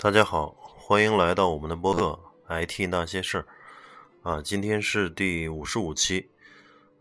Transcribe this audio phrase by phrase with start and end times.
[0.00, 2.16] 大家好，欢迎来到我们的播客
[2.66, 3.46] 《IT 那些事儿》
[4.30, 6.28] 啊，今天是第五十五期，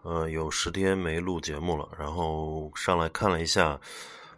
[0.02, 3.80] 呃，有十天没录节目了，然后上来看了一下，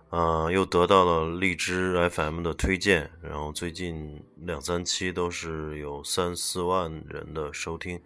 [0.10, 7.98] 呃，又得到了荔枝 FM 的推荐，然后最近两三期都是有三四万人的收听，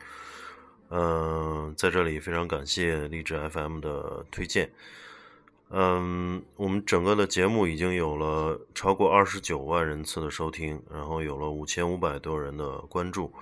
[0.89, 4.71] 嗯，在这里非常感谢荔枝 FM 的推荐。
[5.69, 13.33] 嗯，我们整个的节目已经有了超过二十九万人次的收听，然后有了五千五百多人的关注。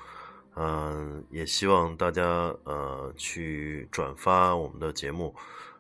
[0.56, 2.24] 嗯，也希望大家
[2.64, 5.34] 呃去转发我们的节目，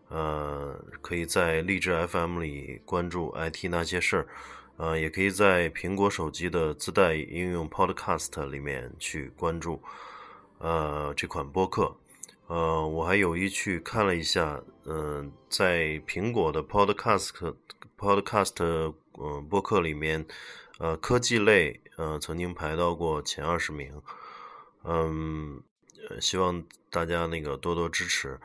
[0.10, 4.28] 呃，可以在荔枝 FM 里关注 IT 那些事儿，
[4.78, 9.82] 呃，也可以在苹果手机的自带应用 Podcast 里面去关注
[10.60, 11.96] 呃这款播客。
[12.48, 17.56] 呃，我还有意去看了一下，嗯，在苹果的 Podcast
[17.98, 20.26] Podcast 呃播客里面，
[20.80, 24.02] 呃，科技类呃曾经排到过前二十名，
[24.84, 25.62] 嗯，
[26.20, 28.40] 希望大家那个多多支持。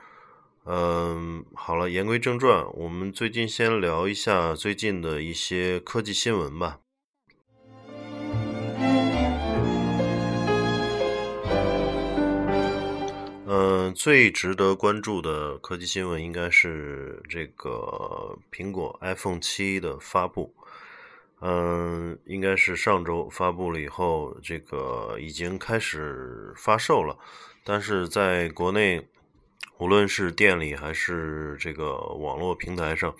[0.64, 6.80] 嗯，好了，言归正传，我们最近先聊一下最近的一些科技新闻吧。
[13.58, 20.54] 嗯，最值得关注的科技新闻应该是这个苹果 iPhone 七的发布。
[21.40, 27.18] 嗯，应该是上周发布了以后，这个已经开始发售了。
[27.64, 29.08] 但是在国内，
[29.78, 33.14] 无论是店里还是这个网络平台上，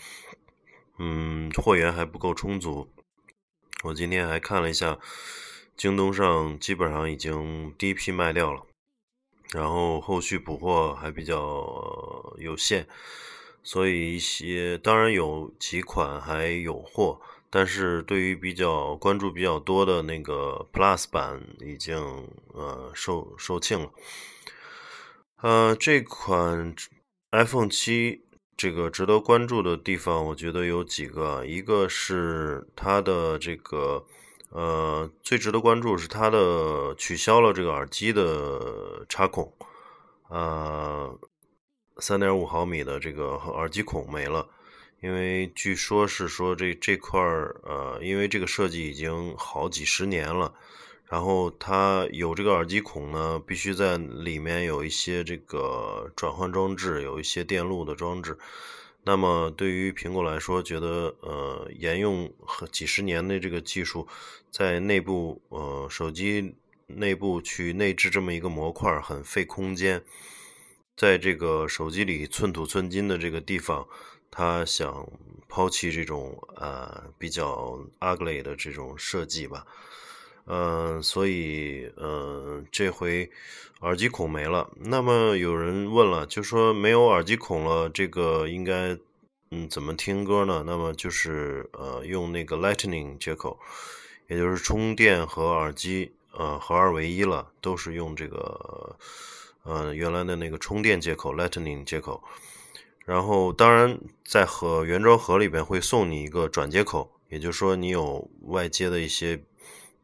[0.98, 2.86] 嗯，货源还不够充足。
[3.84, 4.98] 我今天还看了一下，
[5.78, 8.60] 京东上基本上已经第一批卖掉了。
[9.56, 11.34] 然后后续补货还比较
[12.36, 12.86] 有限，
[13.62, 17.18] 所以一些当然有几款还有货，
[17.48, 21.96] 但是对于比较关注比较多的那个 Plus 版已经
[22.52, 23.90] 呃售售罄了。
[25.40, 26.74] 呃，这款
[27.32, 28.26] iPhone 七
[28.58, 34.04] 这个值得关注的地方，我觉得有几个，一个是它的这个。
[34.50, 39.52] 呃，最值得关注是它的取消了这个耳机的插孔，
[40.28, 41.18] 呃，
[41.98, 44.48] 三点五毫米的这个耳机孔没了，
[45.00, 50.54] 因为据说是说这这块儿呃，因为这个设计已经好几十年了，
[51.04, 58.38] 然后它有这个耳机孔呢，必须在里面有一些这个转换装置，有一些电路的装置。
[59.08, 62.28] 那么对于苹果来说，觉得呃沿用
[62.72, 64.08] 几十年的这个技术，
[64.50, 66.56] 在内部呃手机
[66.88, 70.02] 内部去内置这么一个模块很费空间，
[70.96, 73.86] 在这个手机里寸土寸金的这个地方，
[74.28, 75.08] 他想
[75.48, 79.64] 抛弃这种呃比较 ugly 的这种设计吧。
[80.48, 83.28] 嗯，所以嗯，这回
[83.80, 84.70] 耳机孔没了。
[84.76, 88.96] 那么有人问了，就说没有耳机孔了，这个应该
[89.50, 90.62] 嗯怎么听歌呢？
[90.64, 93.58] 那么就是呃用那个 Lightning 接口，
[94.28, 98.96] 也就是充电和耳机呃合二为一了，都是用这个
[99.64, 102.22] 呃原来的那个充电接口 Lightning 接口。
[103.04, 109.42] 然后当然在盒原装盒里边会送你一个转接口，也就是说你有外接的一些。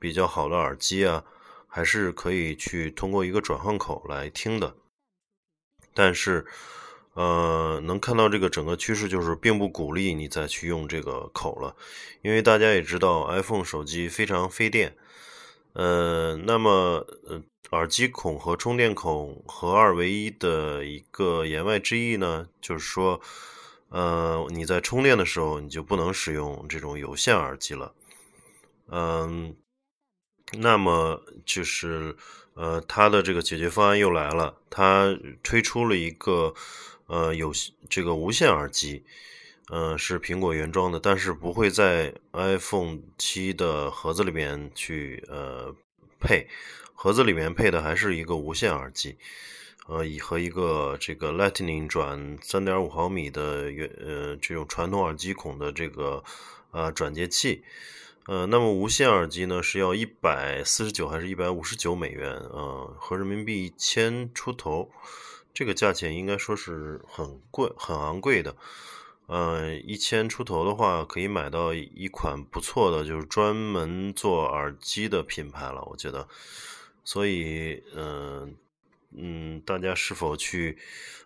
[0.02, 1.22] 比较好的耳机啊，
[1.68, 4.74] 还是可以去通过一个转换口来听的。
[5.94, 6.44] 但是，
[7.14, 11.76] 呃，能看到这个整个趋势就是，并不鼓励你再去用这个口了，
[12.22, 14.96] 因为大家也知道，iPhone 手机非常费电。
[15.74, 17.06] 呃，那么，
[17.70, 23.20] 耳机孔和充电孔合二为一的一个言外之意呢，就是说，
[23.90, 27.94] 呃，你在充电的时候，你就不能使用这种有线耳机了。
[28.88, 29.54] 嗯。
[30.58, 32.14] 那么就是，
[32.54, 36.54] 呃，它的这个解决方案又来了，它推出了一个，
[37.06, 37.50] 呃，有
[37.88, 39.02] 这个无线耳机，
[39.68, 45.74] 呃，是苹果原装的，但是不会在 iPhone 七的盒子里面去呃
[46.20, 46.46] 配，
[46.94, 49.16] 盒子里面配的还是一个无线耳机，
[49.88, 56.22] 呃，以和一个这个 Lightning 转三点五毫米的原呃这种传统耳机孔的这个
[56.72, 57.64] 呃转接器。
[58.26, 62.30] 呃，那么无线耳机呢是要一百四十九还是一百五十九美元？
[62.30, 64.92] 呃，合人民币一千出头，
[65.52, 68.54] 这个价钱应该说是很贵、很昂贵的。
[69.26, 76.28] 呃，一千出头的话，可以买到一款不错的，就是专门做耳机的品牌了，我觉得。
[77.02, 78.54] 所以，嗯
[79.16, 80.78] 嗯，大家是否去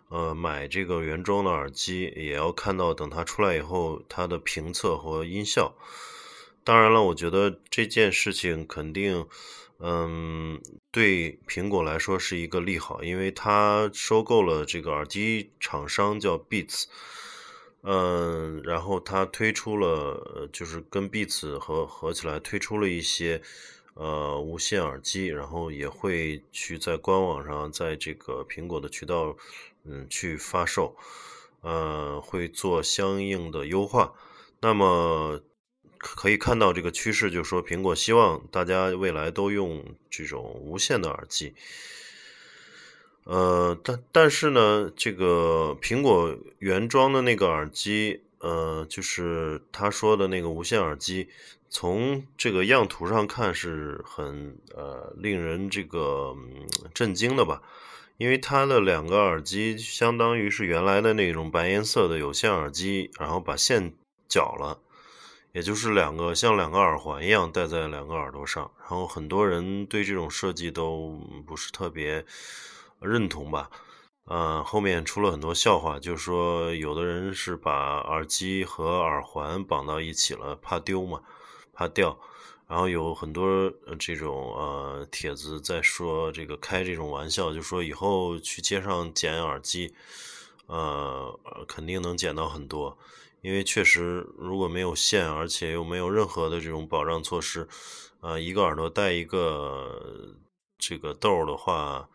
[0.09, 5.75] 呃买这个原装的耳机，也要看到等它出来以后它的评测和音效。
[6.67, 9.25] 当然了，我觉得这件事情肯定，
[9.79, 10.61] 嗯，
[10.91, 16.83] 对苹果来说是一个利好，因为它收购了这个耳机厂商叫 Beats，
[17.83, 23.41] 嗯，然后它推出了，就是跟 Beats 合合起来推出了一些。
[23.93, 29.35] 呃，无线耳机，然后也会去在官网上，在这个苹果的渠道，
[29.85, 30.95] 嗯，去发售，
[31.61, 34.13] 呃，会做相应的优化。
[34.61, 35.41] 那么
[35.97, 41.53] 可以看到这个趋势，就是说苹果希望大家未来都用这种无线的耳机。
[43.25, 51.27] 呃，但但是呢，这个苹果原装的那个耳机，呃，就是他说的那个无线耳机。
[51.69, 56.33] 从这个样图上看是很呃令人这个
[56.93, 57.61] 震惊的吧，
[58.15, 63.93] 因为它的两个耳机相当于是原来的那种白颜色的有线耳机，然后把线
[64.29, 64.79] 绞了，
[65.51, 72.25] 也就是两个像两个耳环一样戴在两个耳朵上，然后很多人对这种设计都不是特别
[72.99, 73.69] 认同吧，
[74.25, 81.21] 呃，后面出了很多笑话，就是说有的人是把耳机和耳环绑到一起了，怕丢嘛。
[81.79, 82.17] 怕掉，
[82.67, 89.93] 然后有很多这种呃帖子在说这个开这种玩笑，就说以后去街上捡耳机，
[90.65, 92.97] 呃，肯定能捡到很多，
[93.47, 97.65] 因为确实如果没有线，而且又没有任何的这种保障措施，
[98.19, 100.35] 啊，一个耳朵戴一个
[100.77, 102.09] 这个豆的话，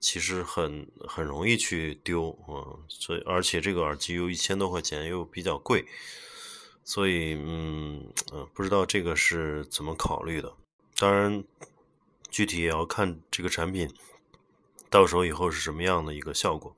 [0.00, 5.84] 其实很很容易去丢，啊，所以而且这个耳机又一千多块钱，又比较贵。
[6.84, 10.54] 所以，嗯，嗯，不知道这个是怎么考虑的。
[10.96, 11.44] 当然，
[12.30, 13.92] 具体也要看这个产品
[14.88, 16.74] 到手以后是什么样的一个效果。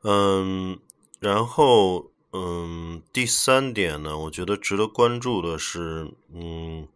[0.00, 0.78] 嗯，
[1.24, 6.86] 然后，嗯，第三点呢，我觉得值得关注的是，嗯，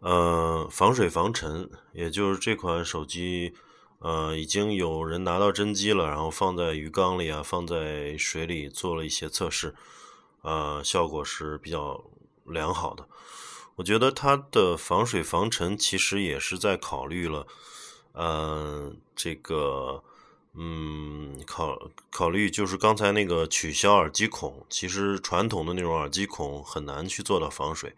[0.00, 3.54] 呃，防水防尘，也就是这款手机。
[4.00, 9.74] 呃，已经有人拿到真机了，然后放在鱼缸里啊，放在水里做了一些测试，
[10.42, 12.04] 呃，效果是比较
[12.44, 13.08] 良好的。
[13.76, 17.46] 我觉得它的防水防尘其实也是在考虑了，
[18.12, 20.04] 呃，这个，
[20.56, 27.94] 嗯，考考虑就是刚才那个取消耳机孔，其实传统的那种耳机孔很难去做到防水。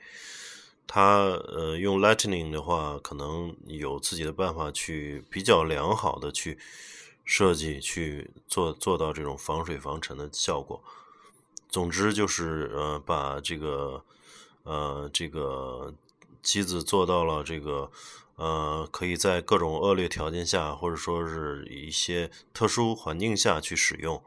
[0.86, 1.18] 它
[1.48, 6.58] 呃用 Lightning 的话，可能有自己的办法去比较良好的去
[7.24, 10.82] 设计，去做做到这种防水防尘的效果。
[11.68, 14.02] 总之就是呃把这个
[14.62, 15.92] 呃这个
[16.40, 17.90] 机子做到了这个
[18.36, 24.22] 呃可以在各种恶劣条件下，或者说是一些特殊环境下去使用。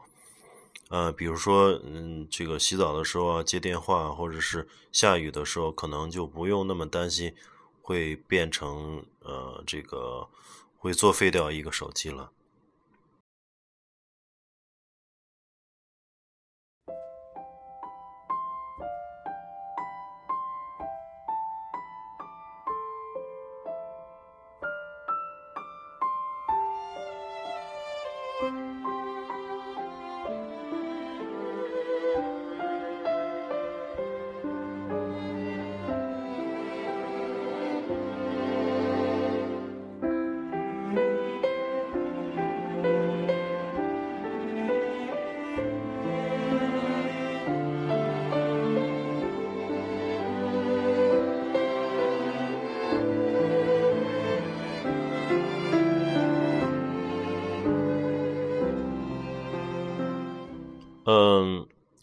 [0.88, 7.32] 呃，比如说，嗯，这个洗澡的时候啊，接电话，或者是下雨的时候，可能就不用那么担心
[7.80, 10.28] 会变成呃，这个
[10.76, 12.32] 会作废掉一个手机了。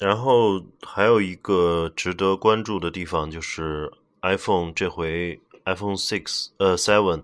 [0.08, 7.24] 然后还有一个值得关注的地方就是 iPhone 这回 iPhone Six 呃 Seven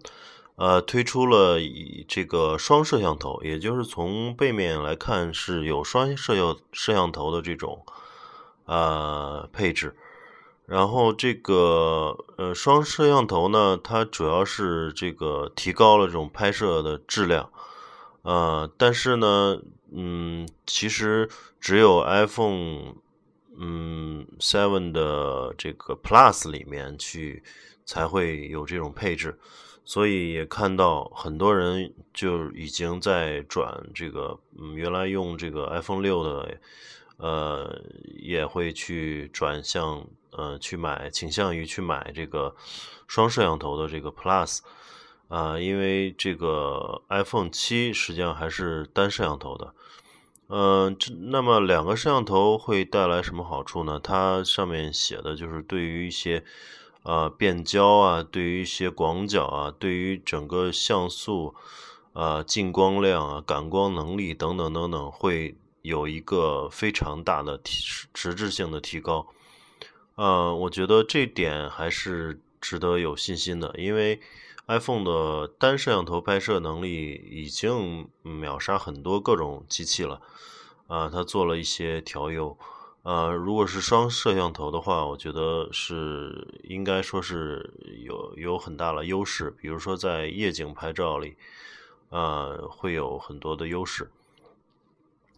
[0.58, 7.86] 呃推出了以这个双摄像头，也就是从背面来看是有双摄像摄像头的这种
[8.66, 9.96] 呃配置。
[10.66, 17.50] 然后这个呃双摄像头呢，它主要是这个提高了这种拍摄的质量，
[18.24, 19.62] 呃，但是呢。
[19.96, 22.96] 嗯，其实只有 iPhone，
[23.58, 27.44] 嗯，Seven 的这个 Plus 里面去
[27.86, 29.38] 才会有这种配置，
[29.86, 36.58] 所以也看到很多人就已经在转这个，嗯，原来用这个 iPhone 六的，
[37.18, 37.82] 呃，
[38.18, 42.56] 也会去转向，呃，去买，倾向于去买这个
[43.08, 44.60] 双摄像头的这个 Plus，
[45.28, 49.74] 啊，因为这个 iPhone 七实际上还是单摄像头的。
[50.50, 54.00] 嗯，这那么两个摄像头会带来什么好处呢？
[54.04, 56.44] 它上面写的就是对于一些
[57.02, 61.56] 呃变焦啊，对于一些广角啊，对于整个像素
[62.12, 67.82] 啊、进光量啊、感光能力等等等等，会有一个非常大的提
[68.14, 69.26] 实质性的提高。
[70.16, 74.22] 呃，我觉得这点还是值得有信心的，因为
[74.68, 80.22] iPhone 的单摄像头拍摄能力已经秒杀很多各种机器了。
[80.88, 82.58] 啊，它做了一些调优。
[83.04, 87.74] 呃，如果是双摄像头的话，我觉得是应该说是
[88.06, 91.36] 有有很大的优势，比如说在夜景拍照里，
[92.10, 94.10] 啊，会有很多的优势。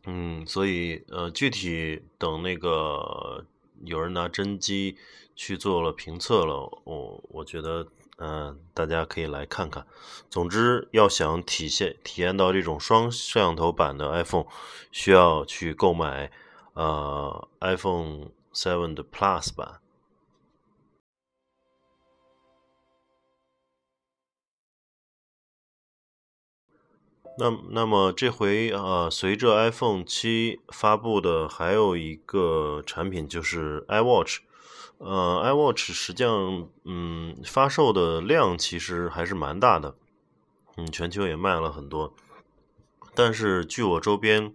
[0.06, 3.46] 嗯，所以呃，具体等那个。
[3.84, 4.96] 有人拿真机
[5.36, 7.86] 去做了评测了，我我觉得，
[8.18, 9.86] 嗯，大家可以来看看。
[10.30, 14.46] 总之，要想体现体验到这种双摄像头版的 iPhone，
[14.92, 16.32] 需要去购买
[16.74, 19.82] 呃 iPhone Seven 的 Plus 版。
[27.38, 34.38] 那那么这回啊，随着 iPhone 七发布的还有一个产品就是 iWatch，
[34.98, 39.96] 呃，iWatch 实际上嗯发售的量其实还是蛮大的，
[40.78, 42.14] 嗯，全球也卖了很多，
[43.14, 44.54] 但是据我周边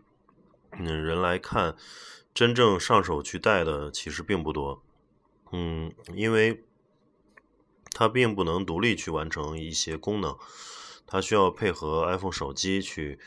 [0.73, 1.77] 嗯人来看，
[2.33, 4.83] 真正上手去戴的其实并不多，
[5.53, 6.65] 嗯，因为
[7.93, 10.37] 它并不能独立去完成一些功能。
[11.07, 13.19] 它需要配合 iPhone 手机去，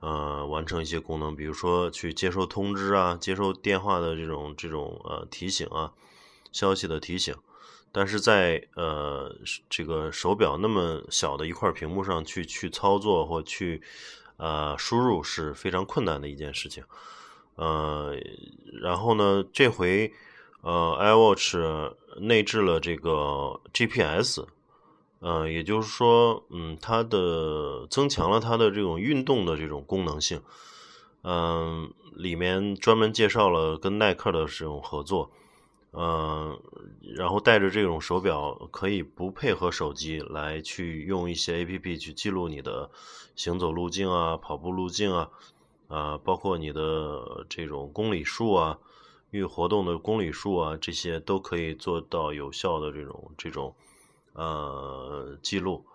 [0.00, 5.92] 呃，完成一些功能，比如说去接收通知啊，接收电话的这种这种呃提醒啊，
[6.54, 7.34] 消息的提醒。
[7.92, 9.36] 但是在呃
[9.68, 13.82] 这个手表那么小的一块屏幕上去去操作或去
[14.38, 16.82] 呃输入是非常困难的一件事情。
[17.56, 18.16] 呃，
[18.82, 20.12] 然后呢，这回
[20.62, 24.46] 呃 iWatch 内置了这个 GPS。
[25.20, 30.42] 呃，也就是说，嗯，它的增强了它的这种运动的这种功能性，
[31.22, 35.30] 嗯，里面专门介绍了跟耐克的这种合作，
[35.96, 36.60] 嗯，
[37.16, 42.90] 然后带着这种手表可以不配合手机来去用一些 A P P 去记录你的
[43.36, 45.30] 行走路径啊、跑步路径啊，
[45.88, 48.78] 啊，包括你的这种公里数啊、
[49.30, 53.74] 运活动的公里数啊，这些都可以做到有效的这种这种。
[54.36, 55.86] 呃，记录，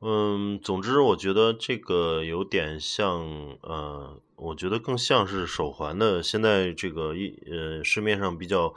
[0.00, 3.20] 嗯，总之，我觉得这个有点像，
[3.62, 8.74] 呃，我觉得更像是手环的，现在这个一呃市面上比较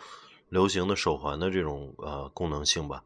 [0.53, 3.03] 流行的手环的这种呃功能性吧。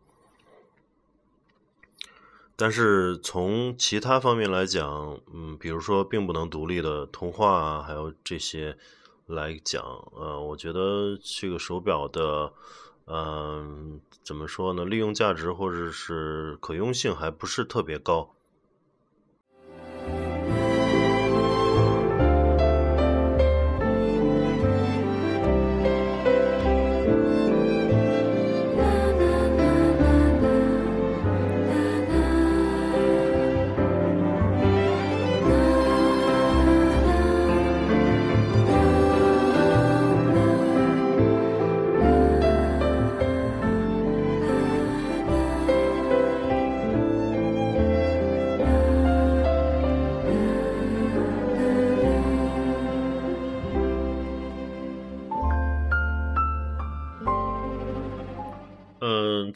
[2.58, 8.78] 但是从其他方面来讲，嗯，比如说并不能独立的通话啊，还有这些
[9.26, 9.82] 来讲，
[10.14, 12.52] 呃，我觉得这个手表的。
[13.10, 14.84] 嗯，怎么说呢？
[14.84, 18.36] 利用价值或者是可用性还不是特别高。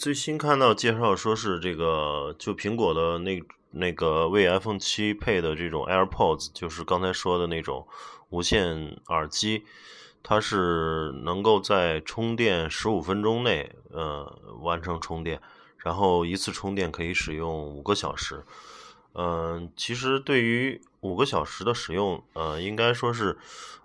[0.01, 3.39] 最新看到介绍说是这个，就苹果的那
[3.69, 7.87] 那个为 iPhone 七配的这种 AirPods，就是刚才说的那种
[8.29, 9.63] 无线耳机，
[10.23, 15.39] 它是能够在充电十五分钟内，呃，完成充电，
[15.77, 18.43] 然后一次充电可以使用五个小时。
[19.13, 23.37] 嗯，其实对于五个小时的使用，呃，应该说是，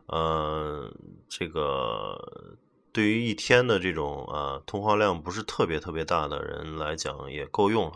[0.06, 0.90] 呃，
[1.28, 2.56] 这个。
[2.96, 7.92] 对于一天的这种呃通话量不是特别特别大的人来讲也够用了，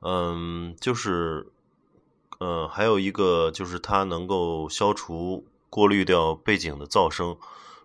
[0.00, 1.46] 嗯，就是
[2.40, 7.28] 呃还有一个就是它能够消除过滤掉背景的噪声，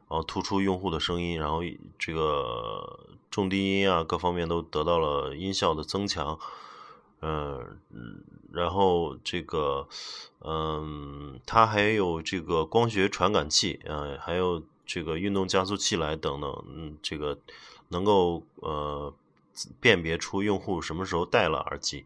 [0.10, 1.60] 然后突出用户的声音，然后
[2.00, 6.40] 这个重低音啊各方面都得到了音效的增强，
[7.22, 7.78] 嗯，
[8.52, 9.88] 然后这个
[10.40, 14.64] 嗯它还有这个光学传感器啊，还有。
[14.86, 17.38] 这个运动加速器来等等，嗯，这个
[17.90, 19.14] 能够呃
[19.80, 22.06] 辨别出用户什么时候戴了耳机，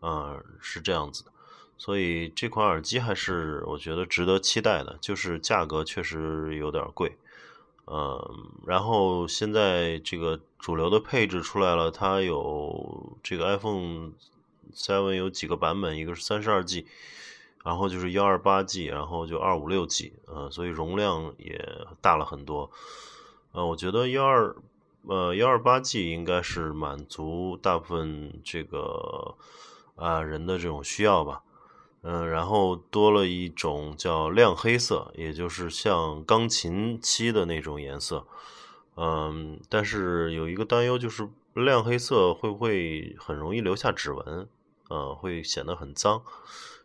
[0.00, 1.30] 啊，是这样子的。
[1.78, 7.16] 所以这款耳机还是我觉得值得期待的，就是价格确实有点贵。
[7.86, 14.12] 嗯，然后现在这个主流的配置出来了，它有这个 iPhone
[14.72, 16.86] Seven 有几个版本，一个是三十二 G，
[17.64, 22.70] 然后就是幺二八 G，然后就二五六 G，呃，所以容量也大了很多。
[23.52, 24.56] 呃，我觉得幺二
[25.06, 29.36] 呃幺二八 G 应该是满足大部分这个
[29.94, 31.42] 啊人的这种需要吧。
[32.04, 38.26] 嗯，然后多了一种叫亮黑色，也就是像钢琴漆的那种颜色。
[38.96, 44.48] 嗯，但是有一个担忧就是亮黑色会不会很容易留下指纹？
[44.88, 46.22] 呃，会显得很脏。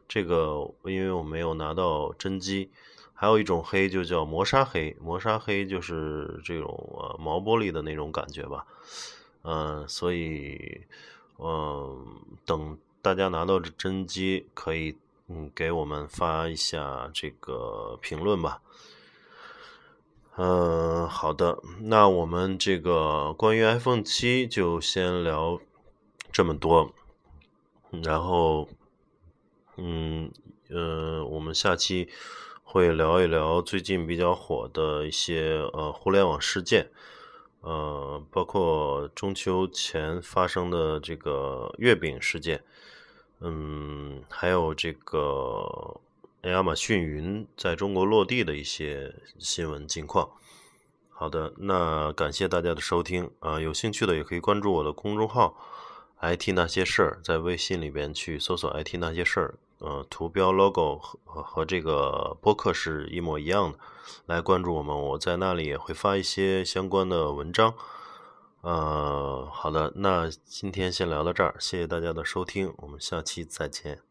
[0.07, 2.69] 这个因为我没有拿到真机。
[3.13, 8.65] 还有一种黑就叫磨砂黑，磨砂黑就是这种呃毛玻璃的那种感觉吧。
[9.43, 10.81] 嗯，所以
[11.37, 12.05] 嗯，
[12.45, 14.95] 等大家拿到这真机可以。
[15.29, 18.61] 嗯，给我们发一下这个评论吧。
[20.37, 25.59] 嗯，好的，那我们这个关于 iPhone 七就先聊
[26.31, 26.93] 这么多。
[28.01, 28.69] 然后，
[29.77, 30.31] 嗯
[30.69, 32.09] 呃，我们下期
[32.63, 36.89] 会聊一聊最近比较火的一些呃互联网事件，
[37.61, 42.63] 呃，包括中秋前发生的这个月饼事件。
[43.39, 46.01] 嗯，还有这个
[46.41, 50.31] 亚马逊云在中国落地的一些新闻近况。
[51.09, 55.55] 好的，那感谢大家的收听啊，有兴趣的也可以关注我的公众号
[56.21, 63.77] “IT 那些事儿”，在微信里边去搜索 “IT 那些事儿”，呃，图标 logo 和和这个播客是一模一样的，
[64.25, 67.73] 来关注我们，我在那里也会发一些相关的文章。
[68.61, 74.06] 呃，好的，那今天先聊到这儿，谢谢大家的收听，我们下期再见。